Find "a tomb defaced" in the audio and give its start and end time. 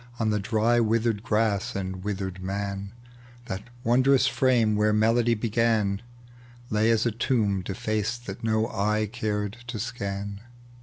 7.05-8.25